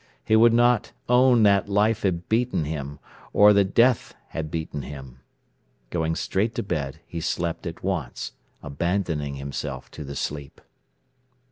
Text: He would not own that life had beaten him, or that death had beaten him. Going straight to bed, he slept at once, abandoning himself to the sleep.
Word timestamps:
He 0.25 0.35
would 0.35 0.51
not 0.51 0.93
own 1.07 1.43
that 1.43 1.69
life 1.69 2.01
had 2.01 2.27
beaten 2.27 2.63
him, 2.65 2.97
or 3.33 3.53
that 3.53 3.75
death 3.75 4.15
had 4.29 4.49
beaten 4.49 4.81
him. 4.81 5.19
Going 5.91 6.15
straight 6.15 6.55
to 6.55 6.63
bed, 6.63 6.99
he 7.05 7.21
slept 7.21 7.67
at 7.67 7.83
once, 7.83 8.31
abandoning 8.63 9.35
himself 9.35 9.91
to 9.91 10.03
the 10.03 10.15
sleep. 10.15 10.59